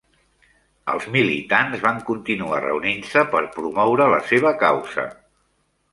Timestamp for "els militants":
0.93-1.83